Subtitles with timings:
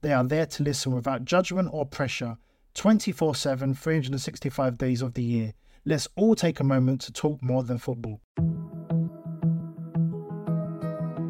[0.00, 2.36] They are there to listen without judgment or pressure
[2.74, 5.54] 24 7, 365 days of the year.
[5.84, 8.20] Let's all take a moment to talk more than football.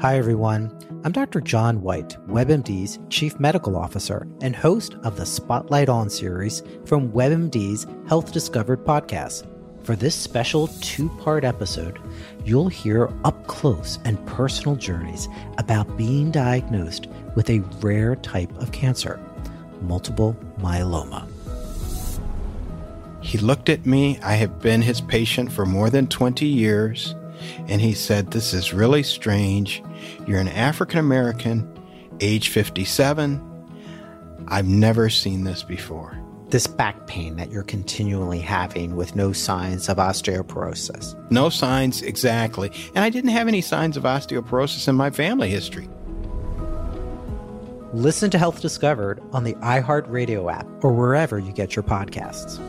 [0.00, 0.76] Hi, everyone.
[1.04, 1.40] I'm Dr.
[1.40, 7.86] John White, WebMD's Chief Medical Officer and host of the Spotlight On series from WebMD's
[8.08, 9.46] Health Discovered podcast.
[9.84, 12.00] For this special two part episode,
[12.44, 17.06] you'll hear up close and personal journeys about being diagnosed
[17.36, 19.20] with a rare type of cancer,
[19.82, 21.28] multiple myeloma.
[23.20, 24.18] He looked at me.
[24.22, 27.14] I have been his patient for more than 20 years.
[27.68, 29.82] And he said, This is really strange.
[30.26, 31.70] You're an African American,
[32.20, 33.40] age 57.
[34.48, 36.18] I've never seen this before
[36.50, 41.14] this back pain that you're continually having with no signs of osteoporosis.
[41.30, 42.70] No signs, exactly.
[42.94, 45.88] And I didn't have any signs of osteoporosis in my family history.
[47.96, 52.60] Listen to Health Discovered on the iHeartRadio app or wherever you get your podcasts.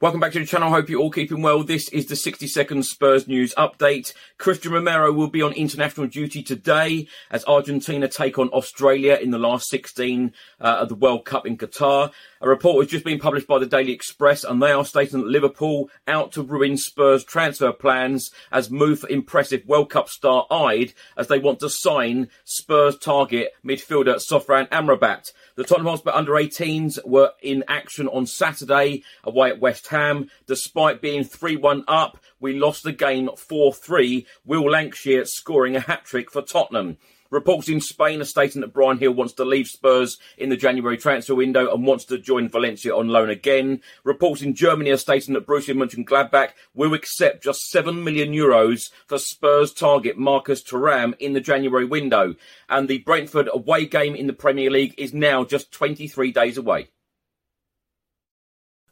[0.00, 0.70] Welcome back to the channel.
[0.70, 1.62] Hope you're all keeping well.
[1.62, 4.14] This is the 60 second Spurs news update.
[4.36, 9.38] Cristian Romero will be on international duty today as Argentina take on Australia in the
[9.38, 12.10] last 16 uh, of the World Cup in Qatar.
[12.44, 15.28] A report has just been published by the Daily Express and they are stating that
[15.28, 20.92] Liverpool out to ruin Spurs transfer plans as move for impressive World Cup star eyed
[21.16, 25.30] as they want to sign Spurs target midfielder Sofyan Amrabat.
[25.54, 30.28] The Tottenham Hotspur under 18s were in action on Saturday away at West Ham.
[30.48, 34.26] Despite being 3 1 up, we lost the game 4 3.
[34.44, 36.96] Will Lankshear scoring a hat trick for Tottenham.
[37.32, 40.98] Reports in Spain are stating that Bryan Gil wants to leave Spurs in the January
[40.98, 43.80] transfer window and wants to join Valencia on loan again.
[44.04, 49.16] Reports in Germany are stating that Borussia Mönchengladbach will accept just 7 million euros for
[49.16, 52.34] Spurs target Marcus Thuram in the January window.
[52.68, 56.90] And the Brentford away game in the Premier League is now just 23 days away.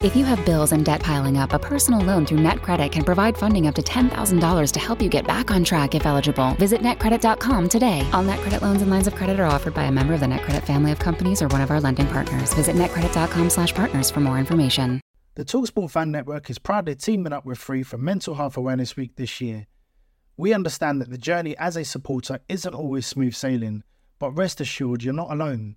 [0.00, 3.38] If you have bills and debt piling up, a personal loan through NetCredit can provide
[3.38, 6.54] funding up to $10,000 to help you get back on track if eligible.
[6.54, 8.06] Visit netcredit.com today.
[8.12, 10.66] All NetCredit loans and lines of credit are offered by a member of the NetCredit
[10.66, 12.52] family of companies or one of our lending partners.
[12.52, 15.00] Visit netcredit.com slash partners for more information.
[15.36, 19.16] The Talksport Fan Network is proudly teaming up with Free for Mental Health Awareness Week
[19.16, 19.66] this year.
[20.36, 23.84] We understand that the journey as a supporter isn't always smooth sailing,
[24.18, 25.76] but rest assured you're not alone.